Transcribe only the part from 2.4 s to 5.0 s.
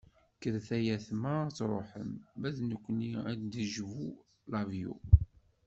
d nekkni ad d-tejbu lavyu.